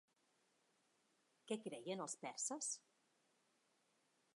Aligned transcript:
Què 1.51 1.59
creien 1.67 2.03
els 2.09 2.19
perses? 2.25 2.71